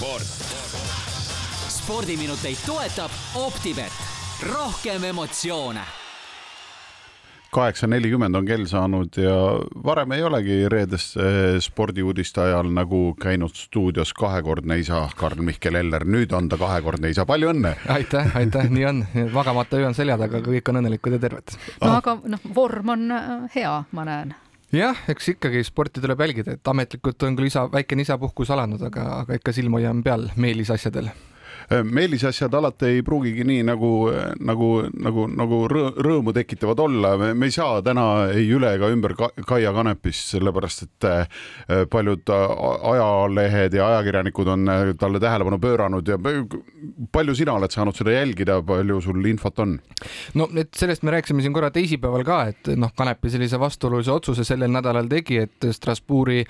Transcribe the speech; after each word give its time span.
sport. 0.00 0.22
spordiminuteid 1.68 2.56
toetab 2.66 3.10
Optibet, 3.34 3.92
rohkem 4.52 5.04
emotsioone. 5.04 5.80
Kaheksa 7.50 7.86
nelikümmend 7.86 8.34
on 8.34 8.46
kell 8.46 8.64
saanud 8.70 9.16
ja 9.20 9.34
varem 9.84 10.12
ei 10.16 10.22
olegi 10.22 10.58
reedeste 10.72 11.22
spordiuudiste 11.60 12.40
ajal 12.40 12.70
nagu 12.72 13.00
käinud 13.20 13.52
stuudios 13.52 14.14
kahekordne 14.16 14.78
isa 14.80 15.02
Karl-Mihkel 15.16 15.74
Eller, 15.74 16.06
nüüd 16.06 16.32
on 16.32 16.48
ta 16.48 16.56
kahekordne 16.56 17.10
isa, 17.10 17.26
palju 17.26 17.50
õnne! 17.52 17.74
aitäh, 17.88 18.36
aitäh, 18.38 18.70
nii 18.70 18.86
on, 18.86 19.06
magamata 19.34 19.76
öö 19.82 19.90
on 19.90 19.98
selja 19.98 20.16
taga, 20.18 20.40
aga 20.40 20.54
kõik 20.54 20.70
on 20.70 20.80
õnnelikud 20.80 21.18
ja 21.18 21.24
terved. 21.26 21.58
no 21.82 21.98
aga 21.98 22.20
noh, 22.24 22.52
vorm 22.54 22.94
on 22.96 23.10
äh, 23.18 23.50
hea, 23.58 23.82
ma 23.92 24.08
näen 24.08 24.38
jah, 24.72 25.02
eks 25.10 25.34
ikkagi 25.34 25.64
sporti 25.66 26.02
tuleb 26.02 26.20
jälgida, 26.20 26.54
et 26.58 26.72
ametlikult 26.72 27.22
on 27.26 27.38
küll 27.38 27.50
isa, 27.50 27.66
väikene 27.72 28.06
isapuhkus 28.06 28.52
alanud, 28.54 28.82
aga, 28.90 29.08
aga 29.24 29.40
ikka 29.40 29.54
silm 29.56 29.78
hoiame 29.78 30.06
peal 30.06 30.28
meelisasjadel 30.36 31.10
meelisasjad 31.70 32.54
alati 32.54 32.86
ei 32.86 33.02
pruugigi 33.06 33.44
nii 33.46 33.62
nagu, 33.66 33.90
nagu, 34.42 34.68
nagu, 34.90 35.26
nagu 35.30 35.58
rõõmu 35.70 36.32
tekitavad 36.34 36.80
olla. 36.82 37.12
me 37.34 37.46
ei 37.46 37.54
saa 37.54 37.78
täna 37.82 38.06
ei 38.34 38.48
üle 38.50 38.72
ega 38.74 38.90
ümber 38.90 39.14
Kaia 39.46 39.72
Kanepist, 39.74 40.32
sellepärast 40.34 40.82
et 40.86 41.06
äh, 41.06 41.44
paljud 41.90 42.30
ajalehed 42.30 43.74
ja 43.78 43.86
ajakirjanikud 43.92 44.50
on 44.50 44.68
äh, 44.68 44.82
talle 44.98 45.20
tähelepanu 45.22 45.60
pööranud 45.62 46.10
ja 46.10 46.18
palju 47.12 47.36
sina 47.38 47.54
oled 47.54 47.70
saanud 47.70 47.96
seda 47.96 48.16
jälgida, 48.16 48.58
palju 48.66 48.98
sul 49.04 49.30
infot 49.30 49.62
on? 49.62 49.78
no 50.34 50.48
et 50.58 50.74
sellest 50.76 51.06
me 51.06 51.14
rääkisime 51.14 51.44
siin 51.44 51.54
korra 51.54 51.70
teisipäeval 51.74 52.26
ka, 52.26 52.40
et 52.50 52.72
noh, 52.74 52.90
Kanepi 52.96 53.30
sellise 53.30 53.60
vastuolulise 53.62 54.12
otsuse 54.12 54.44
sellel 54.44 54.72
nädalal 54.74 55.06
tegi, 55.10 55.38
et 55.46 55.70
Strasbourgi 55.76 56.42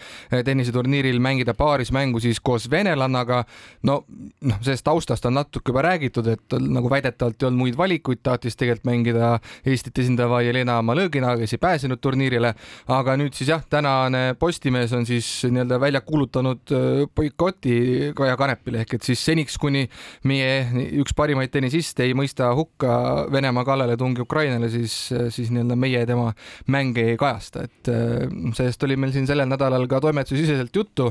tenniseturniiril 0.49 1.21
mängida 1.21 1.55
paarismängu 1.55 2.21
siis 2.25 2.41
koos 2.41 2.71
venelannaga. 2.71 3.45
no 3.83 4.01
noh, 4.09 4.65
sellest 4.65 4.85
taustast 4.89 5.10
taustast 5.11 5.27
on 5.27 5.35
natuke 5.35 5.71
juba 5.71 5.83
räägitud, 5.83 6.27
et 6.31 6.57
nagu 6.61 6.91
väidetavalt 6.91 7.43
ei 7.43 7.49
olnud 7.49 7.65
muid 7.65 7.77
valikuid, 7.79 8.21
tahtis 8.23 8.57
tegelikult 8.59 8.89
mängida 8.89 9.31
Eestit 9.67 9.99
esindava 9.99 10.41
Jelena 10.45 10.79
Malõgina, 10.87 11.35
kes 11.39 11.55
ei 11.57 11.63
pääsenud 11.63 12.01
turniirile, 12.03 12.53
aga 12.91 13.17
nüüd 13.19 13.35
siis 13.37 13.51
jah, 13.51 13.63
tänane 13.71 14.35
Postimees 14.39 14.93
on 14.97 15.07
siis 15.09 15.27
nii-öelda 15.49 15.81
välja 15.83 16.01
kuulutanud 16.07 16.75
äh, 16.75 17.03
boikoti 17.17 18.13
Kaja 18.17 18.37
Kanepile. 18.41 18.85
Ehk 18.85 18.97
et 18.99 19.07
siis 19.07 19.23
seniks, 19.25 19.59
kuni 19.61 19.87
meie 20.29 20.87
üks 21.03 21.15
parimaid 21.17 21.53
tennisiste 21.53 22.07
ei 22.07 22.15
mõista 22.17 22.53
hukka 22.57 23.27
Venemaa 23.33 23.67
kallaletungi 23.67 24.25
Ukrainale, 24.25 24.71
siis, 24.73 24.97
siis 25.35 25.51
nii-öelda 25.51 25.79
meie 25.81 26.05
tema 26.09 26.31
mänge 26.71 27.05
ei 27.13 27.19
kajasta, 27.21 27.67
et 27.67 27.93
äh, 27.93 28.27
sellest 28.57 28.87
oli 28.87 28.99
meil 29.01 29.15
siin 29.15 29.29
sellel 29.31 29.51
nädalal 29.51 29.89
ka 29.91 30.03
toimetusesiseselt 30.05 30.77
juttu 30.77 31.11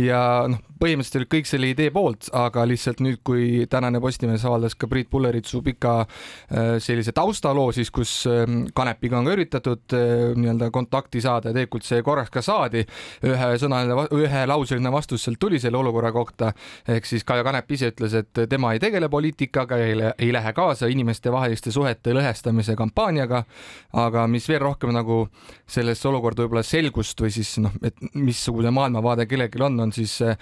ja 0.00 0.20
noh, 0.50 0.62
põhimõtteliselt 0.80 1.20
olid 1.20 1.32
kõik 1.34 1.48
selle 1.50 1.70
idee 1.74 1.90
poolt, 1.94 2.30
aga 2.36 2.64
lihtsalt 2.68 3.02
nüüd, 3.04 3.20
kui 3.26 3.39
kui 3.40 3.66
tänane 3.70 4.00
Postimees 4.00 4.44
avaldas 4.44 4.74
ka 4.78 4.88
Priit 4.90 5.08
Pulleritsu 5.10 5.62
pika 5.64 6.00
äh, 6.00 6.76
sellise 6.82 7.12
taustaloo 7.16 7.70
siis, 7.72 7.90
kus 7.90 8.12
ähm, 8.28 8.66
Kanepiga 8.74 9.18
on 9.18 9.28
ka 9.28 9.34
üritatud 9.36 9.94
äh, 9.96 10.32
nii-öelda 10.36 10.70
kontakti 10.74 11.22
saada 11.24 11.50
ja 11.50 11.56
tegelikult 11.56 11.86
see 11.86 12.02
korraks 12.04 12.32
ka 12.34 12.42
saadi. 12.44 12.84
ühe 13.26 13.48
sõnaline, 13.60 14.06
ühelauseline 14.16 14.92
vastus 14.92 15.24
sealt 15.24 15.40
tuli 15.40 15.60
selle 15.60 15.78
olukorra 15.80 16.12
kohta. 16.12 16.52
ehk 16.88 17.06
siis 17.06 17.24
Kaja 17.24 17.44
Kanep 17.44 17.70
ise 17.72 17.90
ütles, 17.92 18.14
et 18.14 18.42
tema 18.50 18.72
ei 18.74 18.80
tegele 18.82 19.08
poliitikaga, 19.08 19.78
ei 20.18 20.32
lähe 20.32 20.52
kaasa 20.52 20.90
inimestevaheliste 20.90 21.72
suhete 21.72 22.14
lõhestamise 22.16 22.76
kampaaniaga. 22.76 23.44
aga 23.92 24.26
mis 24.26 24.48
veel 24.48 24.60
rohkem 24.60 24.92
nagu 24.94 25.28
sellesse 25.66 26.08
olukorda 26.08 26.44
võib-olla 26.44 26.64
selgust 26.66 27.20
või 27.20 27.32
siis 27.34 27.56
noh, 27.58 27.72
et 27.82 27.96
missugune 28.14 28.70
maailmavaade 28.70 29.26
kellelgi 29.26 29.62
on, 29.62 29.80
on 29.80 29.92
siis 29.92 30.20
äh, 30.22 30.36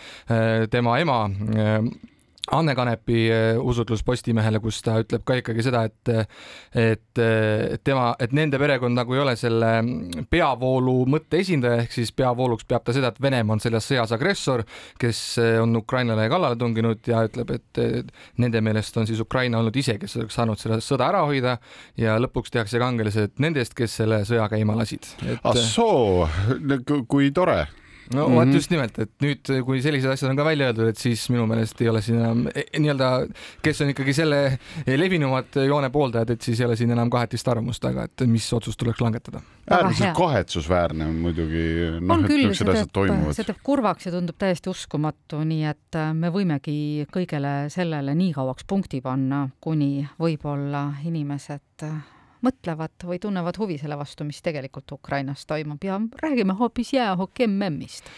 tema 0.71 0.99
ema 0.99 1.27
Anne 2.57 2.75
Kanepi 2.75 3.27
äh, 3.31 3.61
usutlus 3.61 4.03
Postimehele, 4.07 4.61
kus 4.63 4.81
ta 4.85 4.99
ütleb 5.03 5.25
ka 5.27 5.39
ikkagi 5.41 5.65
seda, 5.67 5.85
et 5.89 5.97
et 6.79 7.21
tema, 7.85 8.13
et 8.21 8.33
nende 8.37 8.59
perekond 8.61 8.97
nagu 8.97 9.15
ei 9.15 9.21
ole 9.21 9.35
selle 9.39 9.71
peavoolu 10.31 10.95
mõtte 11.11 11.41
esindaja, 11.43 11.83
ehk 11.85 11.95
siis 11.95 12.13
peavooluks 12.17 12.67
peab 12.69 12.87
ta 12.87 12.95
seda, 12.97 13.11
et 13.13 13.21
Venemaa 13.23 13.57
on 13.57 13.63
selles 13.63 13.87
sõjas 13.89 14.13
agressor, 14.17 14.65
kes 15.01 15.23
äh, 15.43 15.57
on 15.63 15.77
Ukrainale 15.81 16.29
kallale 16.33 16.59
tunginud 16.61 17.09
ja 17.09 17.25
ütleb, 17.29 17.53
et 17.59 17.83
nende 18.41 18.63
meelest 18.65 18.97
on 19.01 19.09
siis 19.09 19.21
Ukraina 19.25 19.61
olnud 19.61 19.77
ise, 19.77 19.99
kes 20.01 20.17
oleks 20.21 20.39
saanud 20.39 20.61
seda 20.61 20.81
sõda 20.85 21.11
ära 21.13 21.25
hoida 21.29 21.59
ja 22.01 22.17
lõpuks 22.21 22.55
tehakse 22.55 22.81
kangelased 22.83 23.37
nendest, 23.43 23.77
kes 23.79 24.01
selle 24.03 24.23
sõja 24.29 24.49
käima 24.53 24.77
lasid. 24.79 25.09
Et.... 25.27 25.43
ah 25.43 25.59
soo, 25.59 26.29
kui 27.09 27.33
tore 27.35 27.67
no 28.15 28.29
mm 28.29 28.35
-hmm. 28.35 28.37
vot 28.37 28.55
just 28.55 28.71
nimelt, 28.71 28.99
et 28.99 29.11
nüüd, 29.23 29.51
kui 29.65 29.83
sellised 29.83 30.11
asjad 30.11 30.31
on 30.31 30.37
ka 30.37 30.45
välja 30.45 30.71
öeldud, 30.71 30.89
et 30.89 30.99
siis 30.99 31.29
minu 31.31 31.47
meelest 31.47 31.81
ei 31.81 31.89
ole 31.89 32.03
siin 32.03 32.19
enam 32.19 32.47
e, 32.55 32.65
nii-öelda, 32.79 33.11
kes 33.63 33.81
on 33.85 33.93
ikkagi 33.93 34.15
selle 34.17 34.59
levinumad 34.87 35.59
joone 35.67 35.91
pooldajad, 35.91 36.31
et 36.31 36.43
siis 36.43 36.61
ei 36.61 36.67
ole 36.67 36.77
siin 36.77 36.91
enam 36.91 37.11
kahetist 37.11 37.49
arvamust, 37.49 37.85
aga 37.85 38.09
et 38.09 38.27
mis 38.27 38.53
otsus 38.53 38.77
tuleks 38.77 39.01
langetada. 39.01 39.41
äärmiselt 39.71 40.17
kahetsusväärne 40.17 41.07
on 41.07 41.15
muidugi 41.15 41.65
noh, 42.01 42.21
et 42.25 42.29
niisugused 42.29 42.69
asjad 42.75 42.93
toimuvad. 42.93 43.37
see 43.37 43.45
teeb 43.45 43.63
kurvaks 43.63 44.07
ja 44.07 44.13
tundub 44.13 44.39
täiesti 44.39 44.71
uskumatu, 44.71 45.45
nii 45.45 45.65
et 45.65 45.97
äh, 45.97 46.13
me 46.15 46.33
võimegi 46.33 47.07
kõigele 47.13 47.57
sellele 47.69 48.15
nii 48.15 48.33
kauaks 48.33 48.65
punkti 48.65 49.01
panna, 49.01 49.49
kuni 49.61 50.09
võib-olla 50.21 50.89
inimesed 51.05 51.85
äh, 51.85 52.18
mõtlevad 52.43 53.05
või 53.05 53.19
tunnevad 53.23 53.59
huvi 53.59 53.79
selle 53.79 53.99
vastu, 53.99 54.25
mis 54.25 54.43
tegelikult 54.43 54.93
Ukrainas 54.93 55.47
toimub 55.47 55.85
ja 55.85 56.01
räägime 56.23 56.59
hoopis 56.59 56.93
jäähoki 56.93 57.47
MM-ist 57.47 58.11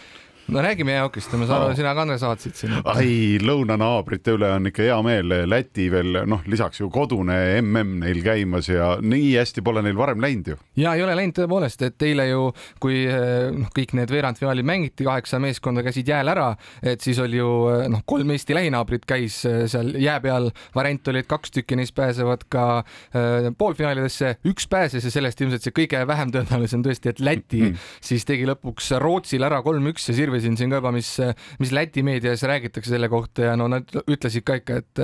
no 0.47 0.61
räägime 0.61 0.95
jäähokist, 0.95 1.33
ma 1.37 1.47
saan 1.49 1.67
aru, 1.67 1.75
sina 1.75 1.93
ka 1.95 2.17
saatsid 2.21 2.55
siin. 2.57 2.73
ai, 2.83 3.37
lõunanaabrite 3.41 4.35
üle 4.35 4.49
on 4.55 4.71
ikka 4.71 4.83
hea 4.87 4.97
meel, 5.05 5.35
Läti 5.49 5.87
veel 5.91 6.23
noh, 6.29 6.41
lisaks 6.49 6.81
ju 6.81 6.89
kodune 6.93 7.37
mm 7.61 7.99
neil 8.01 8.21
käimas 8.23 8.69
ja 8.69 8.95
nii 9.01 9.35
hästi 9.35 9.61
pole 9.65 9.83
neil 9.85 9.97
varem 9.97 10.21
läinud 10.23 10.53
ju. 10.53 10.57
ja 10.79 10.95
ei 10.95 11.03
ole 11.03 11.15
läinud 11.17 11.35
tõepoolest, 11.37 11.85
et 11.85 12.07
eile 12.07 12.27
ju, 12.29 12.49
kui 12.81 13.03
noh, 13.05 13.69
kõik 13.75 13.95
need 13.97 14.11
veerandfinaalid 14.11 14.67
mängiti, 14.67 15.05
kaheksa 15.07 15.39
meeskonda 15.43 15.83
käisid 15.85 16.07
jääl 16.07 16.31
ära, 16.31 16.51
et 16.83 17.01
siis 17.03 17.19
oli 17.21 17.39
ju 17.39 17.51
noh, 17.91 18.03
kolm 18.05 18.31
Eesti 18.31 18.55
lähinaabrit 18.57 19.05
käis 19.09 19.41
eh, 19.45 19.65
seal 19.71 19.93
jää 20.01 20.19
peal, 20.23 20.49
variant 20.75 21.11
oli, 21.11 21.23
et 21.23 21.29
kaks 21.29 21.53
tükki 21.57 21.77
neist 21.79 21.95
pääsevad 21.97 22.45
ka 22.51 22.65
äh, 22.81 23.51
poolfinaalidesse, 23.57 24.35
üks 24.47 24.67
pääses 24.71 25.05
ja 25.05 25.13
sellest 25.13 25.41
ilmselt 25.41 25.65
see 25.65 25.75
kõige 25.75 26.01
vähem 26.07 26.33
tõenäoline 26.33 26.79
on 26.79 26.85
tõesti, 26.87 27.11
et 27.11 27.19
Läti 27.21 27.61
mm 27.61 27.67
-hmm. 27.73 27.89
siis 28.01 28.25
tegi 28.25 28.47
lõpuks 28.49 28.91
Rootsil 29.01 29.43
ära 29.43 29.61
kolm-üks 29.65 30.09
ja 30.09 30.15
sirvis 30.17 30.30
lugesin 30.31 30.55
siin 30.57 30.71
ka 30.71 30.79
juba, 30.79 30.93
mis, 30.95 31.11
mis 31.59 31.73
Läti 31.75 32.03
meedias 32.07 32.43
räägitakse 32.47 32.93
selle 32.95 33.09
kohta 33.11 33.51
ja 33.51 33.57
no 33.59 33.67
nad 33.71 33.91
ütlesid 34.01 34.45
ka 34.47 34.57
ikka, 34.61 34.79
et, 34.81 35.03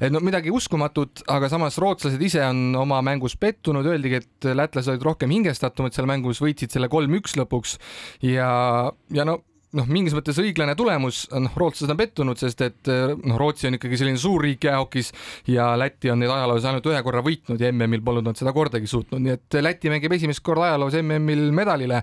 et 0.00 0.14
no 0.14 0.22
midagi 0.24 0.52
uskumatut, 0.54 1.24
aga 1.34 1.50
samas 1.50 1.78
rootslased 1.82 2.22
ise 2.22 2.44
on 2.46 2.78
oma 2.78 3.02
mängus 3.04 3.36
pettunud, 3.40 3.86
öeldigi, 3.86 4.22
et 4.22 4.50
lätlased 4.54 4.94
olid 4.94 5.06
rohkem 5.10 5.34
hingestatumad 5.34 5.96
seal 5.96 6.08
mängus, 6.10 6.42
võitsid 6.44 6.74
selle 6.74 6.90
kolm-üks 6.92 7.36
lõpuks. 7.40 7.76
Ja, 8.24 8.50
ja 9.14 9.28
no 9.28 9.40
noh, 9.76 9.88
mingis 9.90 10.14
mõttes 10.16 10.38
õiglane 10.40 10.72
tulemus, 10.78 11.26
noh, 11.34 11.52
rootslased 11.58 11.92
on 11.92 11.98
pettunud, 11.98 12.40
sest 12.40 12.62
et 12.64 12.88
noh, 12.88 13.36
Rootsi 13.40 13.68
on 13.68 13.76
ikkagi 13.76 13.98
selline 14.00 14.20
suur 14.20 14.40
riik 14.44 14.64
jäähokis 14.64 15.10
ja 15.52 15.70
Läti 15.78 16.08
on 16.12 16.22
neid 16.22 16.32
ajaloos 16.32 16.64
ainult 16.68 16.88
ühe 16.88 17.02
korra 17.04 17.20
võitnud 17.24 17.60
ja 17.60 17.70
MM-il 17.72 18.02
polnud 18.04 18.24
nad 18.24 18.38
seda 18.38 18.54
kordagi 18.56 18.88
suutnud, 18.88 19.20
nii 19.24 19.34
et 19.36 19.58
Läti 19.60 19.92
mängib 19.92 20.14
esimest 20.16 20.40
korda 20.46 20.70
ajaloos 20.70 20.96
MM-il 21.02 21.50
medalile, 21.56 22.00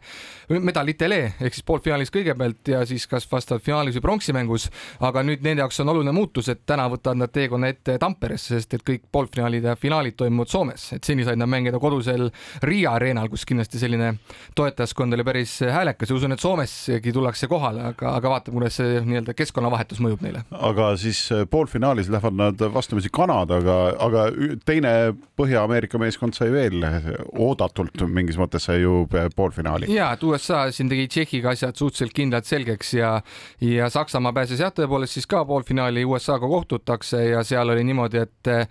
medalitele 0.53 1.19
ehk 1.39 1.57
siis 1.57 1.65
poolfinaalis 1.65 2.13
kõigepealt 2.13 2.73
ja 2.75 2.83
siis 2.85 3.07
kas 3.09 3.25
vastavalt 3.31 3.65
finaalis 3.65 3.97
või 3.97 4.05
pronksi-mängus, 4.05 4.69
aga 5.07 5.25
nüüd 5.25 5.41
nende 5.45 5.65
jaoks 5.65 5.81
on 5.81 5.93
oluline 5.95 6.13
muutus, 6.15 6.51
et 6.53 6.61
täna 6.69 6.85
võtavad 6.91 7.23
nad 7.23 7.33
teekonna 7.33 7.73
ette 7.73 7.97
Tamperesse, 8.01 8.59
sest 8.59 8.77
et 8.77 8.85
kõik 8.85 9.07
poolfinaalid 9.11 9.65
ja 9.65 9.75
finaalid 9.79 10.19
toimuvad 10.21 10.53
Soomes, 10.53 10.85
et 10.99 11.07
seni 11.07 11.25
said 11.25 11.41
nad 11.41 11.49
mängida 11.49 11.81
kodusel 11.81 12.29
Riia 12.65 12.93
areenal, 12.99 13.29
kus 13.31 13.47
kindlasti 13.49 13.81
selline 13.81 14.13
toetajaskond 14.55 15.17
oli 15.17 15.25
päris 15.25 15.57
häälekas 15.65 16.13
ja 16.13 16.19
usun, 16.19 16.35
et 16.35 16.43
Soomessegi 16.43 17.13
tullakse 17.15 17.49
kohale, 17.55 17.83
aga, 17.91 18.15
aga 18.19 18.33
vaatame, 18.35 18.59
kuidas 18.59 18.79
see 18.79 19.01
nii-öelda 19.05 19.35
keskkonnavahetus 19.37 20.01
mõjub 20.03 20.23
neile. 20.25 20.43
aga 20.51 20.91
siis 20.99 21.21
äh, 21.33 21.45
poolfinaalis 21.49 22.09
lähevad 22.13 22.37
nad 22.39 22.65
vastamisi 22.73 23.11
Kanadaga, 23.13 23.77
aga 24.07 24.27
teine 24.67 24.93
Põhja-Ameerika 25.39 25.99
meeskond 26.01 26.35
sai 26.37 26.51
veel 26.53 26.83
oodatult 27.31 28.05
mingis 28.07 28.39
mõttes 28.39 28.67
sai 28.67 28.81
ju 28.83 29.05
poolfinaali. 29.35 29.89
ja, 29.93 30.11
et 30.15 30.23
USA 30.27 30.65
siin 30.75 30.91
tegi 30.91 31.07
Tšehhiga 31.11 31.53
asjad 31.55 31.77
suhteliselt 31.79 32.15
kindlalt 32.15 32.49
selgeks 32.49 32.93
ja, 32.97 33.13
ja 33.63 33.89
Saksamaa 33.93 34.33
pääses 34.35 34.63
jah, 34.63 34.73
tõepoolest 34.75 35.19
siis 35.19 35.29
ka 35.29 35.45
poolfinaali 35.47 36.05
USA-ga 36.05 36.49
kohtutakse 36.49 37.21
ja 37.29 37.43
seal 37.47 37.71
oli 37.71 37.85
niimoodi, 37.87 38.23
et 38.25 38.51
äh, 38.51 38.67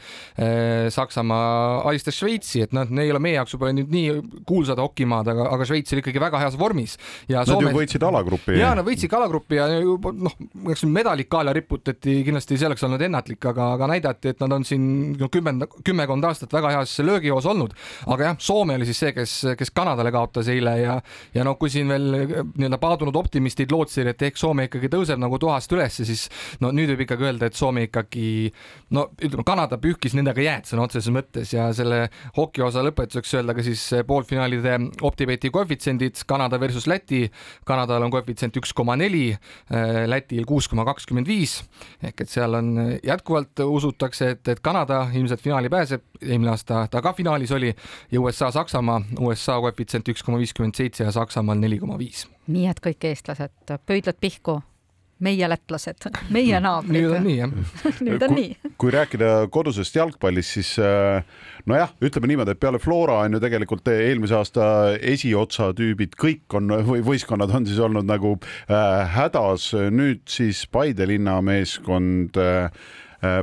Saksamaa 0.95 1.83
alistas 1.89 2.19
Šveitsi, 2.19 2.65
et 2.67 2.75
noh, 2.77 2.89
neil 2.91 3.09
ei 3.09 3.15
ole 3.15 3.23
meie 3.23 3.37
jaoks 3.39 3.55
võib-olla 3.55 3.77
nüüd 3.77 3.93
nii 3.95 4.43
kuulsad 4.49 4.81
hokimaad, 4.81 5.31
aga, 5.33 5.49
aga 5.55 5.69
Šveits 5.69 5.95
oli 5.95 6.03
ikkagi 6.05 6.23
väga 6.23 6.41
heas 6.43 6.59
vormis. 6.59 6.97
Nad 7.31 7.51
Soomes... 7.51 7.71
ju 7.71 7.79
võitsid 7.79 8.07
alagrupi. 8.07 8.57
ja, 8.59 8.74
ja 8.75 8.81
nad 8.81 8.89
võitsid 8.89 9.11
kalagrupi 9.11 9.59
ja 9.59 9.67
noh, 9.79 10.35
eks 10.73 10.83
medalid 10.91 11.29
kaela 11.31 11.53
riputati, 11.55 12.17
kindlasti 12.27 12.59
see 12.59 12.67
oleks 12.69 12.83
olnud 12.87 13.03
ennatlik, 13.07 13.39
aga, 13.51 13.71
aga 13.77 13.89
näidati, 13.93 14.33
et 14.35 14.43
nad 14.43 14.57
on 14.57 14.67
siin 14.67 14.87
no, 15.21 15.29
kümmend, 15.33 15.67
kümmekond 15.87 16.27
aastat 16.27 16.53
väga 16.55 16.73
heas 16.75 16.97
löögijoos 17.05 17.47
olnud. 17.51 17.75
aga 18.11 18.31
jah, 18.31 18.39
Soome 18.45 18.75
oli 18.79 18.89
siis 18.89 19.01
see, 19.05 19.13
kes, 19.17 19.35
kes 19.59 19.71
Kanadale 19.75 20.11
kaotas 20.15 20.51
eile 20.51 20.75
ja, 20.81 20.97
ja 21.35 21.45
noh, 21.47 21.57
kui 21.61 21.71
siin 21.73 21.91
veel 21.93 22.09
nii-öelda 22.11 22.81
paadunud 22.83 23.17
optimistid 23.17 23.73
lootsid, 23.73 24.11
et 24.11 24.27
ehk 24.27 24.41
Soome 24.41 24.67
ikkagi 24.69 24.91
tõuseb 24.93 25.23
nagu 25.23 25.39
tuhast 25.39 25.73
ülesse, 25.73 26.07
siis 26.09 26.27
no 26.65 26.73
nüüd 26.75 26.91
võib 26.95 27.05
ikkagi 27.07 27.29
öelda, 27.31 27.51
et 27.51 27.59
Soome 27.59 27.87
ikkagi 27.89 28.51
no 28.97 29.07
ütleme, 29.21 29.47
Kanada 29.47 29.79
pühkis 29.81 30.17
nendega 30.19 30.43
jääd 30.43 30.71
sõna 30.71 30.89
otseses 30.89 31.13
mõttes 31.15 31.55
ja 31.55 31.69
selle 31.77 32.09
hokiosa 32.37 32.83
lõpetuseks 32.87 33.37
öelda 33.39 33.55
ka 33.55 33.65
siis 33.67 33.87
poolfinaalide 34.09 34.79
OpTibeti 35.05 35.53
koefitsiendid 35.55 36.25
Kanada 36.27 36.59
versus 36.61 36.89
Läti. 36.91 37.27
Kanadal 37.67 38.03
on 38.07 38.13
koefitsient 38.13 38.57
üks 38.61 38.64
koma 38.73 38.97
neli, 38.97 39.37
Lätil 40.07 40.45
kuus 40.49 40.69
koma 40.69 40.85
kakskümmend 40.85 41.29
viis. 41.29 41.59
Ehk 42.03 42.21
et 42.25 42.31
seal 42.31 42.55
on 42.55 42.75
jätkuvalt 43.05 43.61
usutakse, 43.65 44.31
et, 44.37 44.49
et 44.49 44.61
Kanada 44.61 45.07
ilmselt 45.15 45.43
finaali 45.43 45.69
pääseb, 45.69 46.05
eelmine 46.23 46.55
aasta 46.55 46.87
ta 46.91 47.03
ka 47.03 47.13
finaalis 47.13 47.53
oli 47.53 47.75
ja 48.13 48.21
USA, 48.21 48.51
Saksamaa, 48.51 49.01
USA 49.21 49.61
koefitsient 49.61 50.09
üks 50.09 50.25
koma 50.25 50.39
viiskümmend 50.39 50.79
seitse 50.79 51.05
ja 51.05 51.13
Saksamaal 51.13 51.59
neli 51.59 51.79
koma 51.79 51.99
viis. 51.99 52.29
nii 52.47 52.69
et 52.69 52.81
kõik 52.85 53.09
eestlased, 53.09 53.77
pöidlad 53.87 54.21
pihku 54.21 54.61
meie 55.25 55.49
lätlased, 55.49 56.09
meie 56.35 56.61
naabrid. 56.63 56.97
nüüd 56.97 57.15
on 57.15 57.27
nii 57.29 57.37
jah 57.39 57.53
nüüd 58.07 58.25
on 58.27 58.35
nii. 58.39 58.73
kui 58.81 58.95
rääkida 58.95 59.33
kodusest 59.55 59.97
jalgpallist, 59.97 60.57
siis 60.59 60.75
äh, 60.83 61.23
nojah, 61.71 61.95
ütleme 62.05 62.31
niimoodi, 62.31 62.55
et 62.57 62.63
peale 62.63 62.81
Flora 62.83 63.21
on 63.25 63.39
ju 63.39 63.43
tegelikult 63.43 63.89
eelmise 63.95 64.39
aasta 64.39 64.67
esiotsa 65.01 65.73
tüübid 65.77 66.19
kõik 66.21 66.59
on 66.59 66.73
või 66.89 67.05
võistkonnad 67.07 67.55
on 67.55 67.69
siis 67.69 67.81
olnud 67.83 68.09
nagu 68.09 68.37
äh, 68.39 69.05
hädas, 69.15 69.73
nüüd 69.95 70.25
siis 70.31 70.65
Paide 70.75 71.07
linna 71.09 71.39
meeskond 71.45 72.39
Äh, 72.45 72.71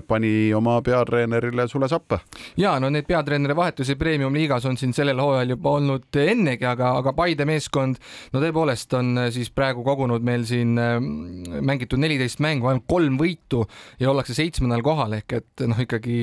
pani 0.07 0.53
oma 0.53 0.81
peatreenerile 0.81 1.67
sule 1.67 1.87
sappa. 1.89 2.19
ja 2.57 2.77
no 2.79 2.89
neid 2.89 3.05
peatreeneri 3.07 3.55
vahetusi 3.55 3.95
premium-liigas 3.95 4.65
on 4.69 4.77
siin 4.77 4.93
sellel 4.93 5.19
hooajal 5.21 5.55
juba 5.55 5.75
olnud 5.77 6.19
ennegi, 6.21 6.65
aga, 6.67 6.93
aga 6.99 7.13
Paide 7.17 7.45
meeskond 7.45 7.99
no 8.33 8.41
tõepoolest 8.41 8.93
on 8.97 9.11
äh, 9.17 9.29
siis 9.33 9.51
praegu 9.53 9.83
kogunud 9.85 10.23
meil 10.25 10.45
siin 10.49 10.77
äh, 10.79 10.97
mängitud 11.01 12.01
neliteist 12.01 12.41
mängu, 12.43 12.69
ainult 12.69 12.87
kolm 12.89 13.17
võitu 13.19 13.63
ja 14.01 14.11
ollakse 14.11 14.35
seitsmendal 14.37 14.83
kohal 14.85 15.17
ehk 15.19 15.37
et 15.39 15.65
noh, 15.67 15.79
ikkagi 15.81 16.19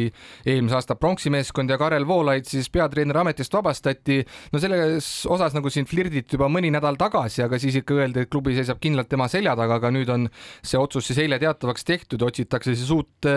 eelmise 0.46 0.78
aasta 0.78 0.98
pronksi 0.98 1.32
meeskond 1.34 1.70
ja 1.70 1.78
Karel 1.80 2.06
Voolaid 2.08 2.48
siis 2.48 2.70
peatreeneri 2.72 3.22
ametist 3.22 3.54
vabastati. 3.54 4.20
no 4.52 4.62
selles 4.62 5.10
osas 5.26 5.56
nagu 5.56 5.70
siin 5.72 5.88
flirditi 5.88 6.36
juba 6.36 6.50
mõni 6.52 6.72
nädal 6.74 6.98
tagasi, 7.00 7.42
aga 7.44 7.58
siis 7.60 7.80
ikka 7.82 7.98
öeldi, 7.98 8.24
et 8.24 8.32
klubi 8.32 8.56
seisab 8.56 8.80
kindlalt 8.82 9.10
tema 9.10 9.28
selja 9.28 9.56
taga, 9.58 9.78
aga 9.80 9.92
nüüd 9.94 10.10
on 10.12 10.28
see 10.62 10.78
otsus 10.80 11.08
siis 11.08 11.22
eile 11.24 11.38
teatavaks 11.42 11.86
tehtud, 11.88 12.22
otsitakse 12.22 12.74
siis 12.76 12.90
uut 12.94 13.28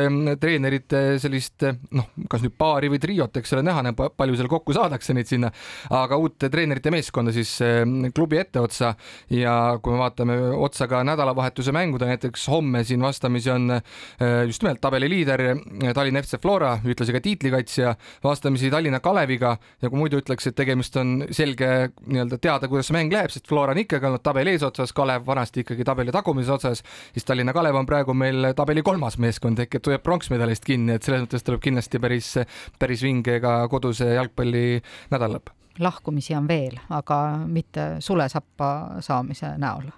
treenerite 0.41 1.19
sellist 1.21 1.65
noh, 1.95 2.09
kas 2.29 2.43
nüüd 2.45 2.55
paari 2.59 2.89
või 2.91 2.99
triot, 3.01 3.37
eks 3.37 3.55
ole, 3.55 3.63
näha, 3.65 3.93
palju 4.17 4.37
seal 4.37 4.49
kokku 4.51 4.75
saadakse 4.75 5.15
neid 5.15 5.29
sinna, 5.29 5.51
aga 5.95 6.17
uut 6.21 6.37
treenerite 6.51 6.91
meeskonda 6.93 7.33
siis 7.35 7.53
eh, 7.65 7.83
klubi 8.15 8.39
etteotsa. 8.41 8.93
Ja 9.33 9.55
kui 9.81 9.95
me 9.95 10.01
vaatame 10.01 10.37
otsa 10.57 10.87
ka 10.91 11.01
nädalavahetuse 11.07 11.73
mängude, 11.75 12.07
näiteks 12.09 12.47
homme 12.51 12.83
siin 12.87 13.03
vastamisi 13.03 13.51
on 13.53 13.77
eh, 13.77 14.43
just 14.47 14.63
nimelt 14.63 14.81
tabeli 14.83 15.09
liider 15.11 15.45
eh, 15.51 15.93
Tallinna 15.95 16.23
FC 16.23 16.39
Flora, 16.41 16.75
ühtlasi 16.85 17.15
ka 17.15 17.21
tiitlikaitsja, 17.23 17.95
vastamisi 18.23 18.71
Tallinna 18.71 19.01
Kaleviga. 19.03 19.55
Ja 19.81 19.89
kui 19.89 19.99
muidu 20.01 20.21
ütleks, 20.21 20.49
et 20.49 20.57
tegemist 20.57 20.95
on 20.99 21.25
selge 21.31 21.91
nii-öelda 22.05 22.39
teada, 22.41 22.69
kuidas 22.71 22.91
mäng 22.95 23.13
läheb, 23.13 23.33
sest 23.33 23.49
Flora 23.49 23.75
on 23.75 23.81
ikkagi 23.83 24.09
olnud 24.09 24.23
tabeli 24.25 24.55
eesotsas, 24.55 24.93
Kalev 24.95 25.25
vanasti 25.27 25.65
ikkagi 25.65 25.85
tabeli 25.87 26.13
tagumises 26.13 26.55
otsas, 26.55 26.83
siis 27.13 27.27
Tallinna 27.27 27.53
Kalev 27.55 27.77
on 27.79 27.89
praegu 27.89 28.15
meil 28.17 28.51
tabeli 28.57 28.83
kolmas 28.85 29.17
meeskond. 29.21 29.59
Ehk 29.61 29.79
et 29.79 29.91
hoiab 30.01 30.09
pronksmedalist 30.09 30.65
kinni, 30.65 30.98
et 30.98 31.06
selles 31.06 31.21
mõttes 31.25 31.45
tuleb 31.45 31.62
kindlasti 31.62 32.01
päris, 32.01 32.33
päris 32.80 33.03
vinge 33.06 33.39
ka 33.42 33.68
koduse 33.69 34.13
jalgpalli 34.15 34.81
nädallõpp 35.12 35.60
lahkumisi 35.79 36.35
on 36.35 36.47
veel, 36.47 36.77
aga 36.89 37.21
mitte 37.47 37.95
sulesappa 38.00 39.01
saamise 39.01 39.56
näol 39.57 39.89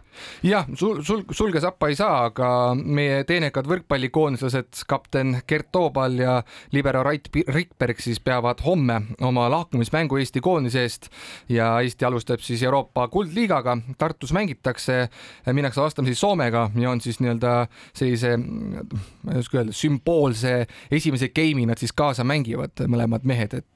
jah, 0.44 0.68
sul, 0.76 1.02
sul, 1.04 1.24
sulge 1.32 1.62
sappa 1.64 1.88
ei 1.90 1.98
saa, 1.98 2.28
aga 2.30 2.48
meie 2.76 3.24
teenekad 3.28 3.68
võrkpallikoondislased, 3.70 4.84
kapten 4.90 5.38
Gert 5.50 5.72
Toobal 5.74 6.18
ja 6.20 6.36
libero 6.76 7.04
Rait 7.06 7.30
Rikberg 7.34 8.02
siis 8.04 8.20
peavad 8.24 8.62
homme 8.66 9.00
oma 9.26 9.48
lahkumismängu 9.52 10.20
Eesti 10.22 10.44
koondise 10.44 10.84
eest 10.86 11.10
ja 11.52 11.72
Eesti 11.82 12.08
alustab 12.08 12.44
siis 12.44 12.64
Euroopa 12.64 13.08
kuldliigaga. 13.14 13.78
Tartus 13.98 14.34
mängitakse, 14.36 15.08
minnakse 15.52 15.82
vastama 15.82 16.12
siis 16.12 16.22
Soomega 16.22 16.70
ja 16.80 16.92
on 16.92 17.02
siis 17.02 17.20
nii-öelda 17.24 17.56
sellise, 17.94 18.36
ma 18.38 19.34
ei 19.36 19.42
oska 19.42 19.62
öelda, 19.62 19.76
sümboolse 19.76 20.56
esimese 20.92 21.32
game'i 21.34 21.68
nad 21.70 21.82
siis 21.82 21.96
kaasa 21.96 22.26
mängivad, 22.28 22.86
mõlemad 22.88 23.26
mehed, 23.28 23.58
et 23.60 23.72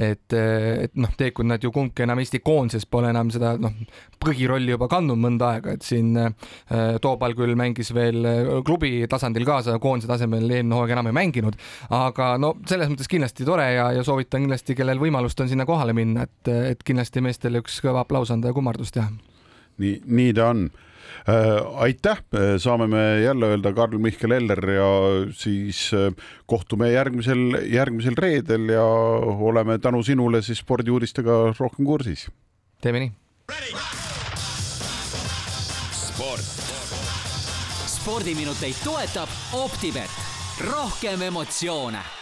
et, 0.00 0.34
et 0.34 0.96
noh, 0.98 1.12
tegelikult 1.20 1.52
nad 1.52 1.62
ju 1.62 1.70
kumbki 1.74 2.04
enam 2.08 2.20
Eesti 2.20 2.42
koondises 2.44 2.88
pole 2.90 3.12
enam 3.14 3.30
seda 3.32 3.54
noh, 3.60 3.74
põhirolli 4.20 4.74
juba 4.74 4.90
kandnud 4.90 5.20
mõnda 5.20 5.54
aega 5.54 5.60
aega, 5.60 5.76
et 5.76 5.86
siin 5.86 6.16
äh, 6.18 6.96
Toobal 7.02 7.34
küll 7.38 7.56
mängis 7.58 7.92
veel 7.96 8.24
äh, 8.26 8.50
klubi 8.66 9.06
tasandil 9.10 9.46
kaasa, 9.48 9.78
koondise 9.82 10.10
tasemel 10.10 10.48
eelmine 10.48 10.76
hooaeg 10.76 10.94
enam 10.96 11.10
ei 11.10 11.16
mänginud, 11.20 11.58
aga 11.94 12.32
no 12.40 12.54
selles 12.68 12.90
mõttes 12.90 13.10
kindlasti 13.10 13.46
tore 13.48 13.68
ja, 13.76 13.90
ja 13.96 14.04
soovitan 14.06 14.46
kindlasti, 14.46 14.76
kellel 14.78 15.02
võimalust 15.02 15.40
on 15.40 15.50
sinna 15.50 15.68
kohale 15.68 15.94
minna, 15.96 16.26
et, 16.28 16.52
et 16.74 16.86
kindlasti 16.86 17.24
meestele 17.24 17.62
üks 17.62 17.80
kõva 17.84 18.04
aplaus 18.04 18.32
anda 18.34 18.50
ja 18.50 18.56
kummardust 18.56 18.96
teha. 18.96 19.10
Nii, 19.80 20.00
nii 20.06 20.32
ta 20.36 20.52
on. 20.54 20.70
Äh,. 21.28 21.82
aitäh, 21.84 22.22
saame 22.58 22.86
me 22.86 23.20
jälle 23.22 23.46
öelda 23.52 23.72
Karl-Mihkel 23.76 24.32
Eller 24.32 24.70
ja 24.70 24.90
siis 25.36 25.90
äh, 25.94 26.12
kohtume 26.46 26.90
järgmisel, 26.92 27.58
järgmisel 27.72 28.16
reedel 28.16 28.68
ja 28.68 28.84
oleme 29.50 29.78
tänu 29.78 30.02
sinule 30.02 30.42
siis 30.42 30.58
spordiuudistega 30.58 31.54
rohkem 31.58 31.84
kursis. 31.86 32.30
teeme 32.80 33.00
nii. 33.00 33.12
Spordiminuteid 37.86 38.80
toetab 38.84 39.28
Optibet, 39.52 40.10
rohkem 40.70 41.22
emotsioone 41.22 42.19